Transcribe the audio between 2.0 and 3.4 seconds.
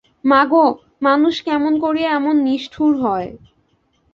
এমন নিষ্ঠুর হয়!